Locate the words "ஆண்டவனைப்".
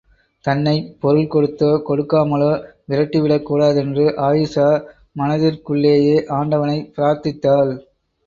6.39-6.91